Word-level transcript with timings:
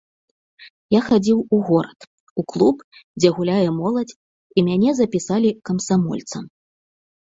Я 0.97 1.01
хадзіў 1.09 1.37
у 1.57 1.59
горад, 1.67 1.99
у 2.43 2.45
клуб, 2.53 2.77
дзе 3.21 3.29
гуляе 3.37 3.69
моладзь, 3.79 4.17
і 4.57 4.67
мяне 4.71 4.91
запісалі 5.01 5.49
камсамольцам. 5.73 6.43